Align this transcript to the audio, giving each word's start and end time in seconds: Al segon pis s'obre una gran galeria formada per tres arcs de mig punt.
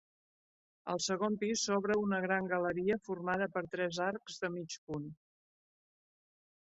Al 0.93 1.01
segon 1.07 1.35
pis 1.43 1.65
s'obre 1.67 1.97
una 2.05 2.21
gran 2.25 2.49
galeria 2.53 2.97
formada 3.09 3.49
per 3.59 3.65
tres 3.77 4.03
arcs 4.07 4.43
de 4.47 4.51
mig 4.59 4.81
punt. 4.91 5.09